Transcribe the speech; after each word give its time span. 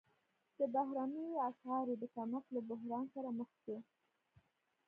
د 0.57 0.59
بهرنیو 0.73 1.43
اسعارو 1.49 1.93
د 2.01 2.03
کمښت 2.15 2.47
له 2.55 2.61
بحران 2.69 3.05
سره 3.15 3.29
مخ 3.39 3.49
شو. 3.63 3.77